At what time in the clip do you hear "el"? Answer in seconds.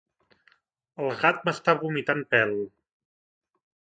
1.03-1.11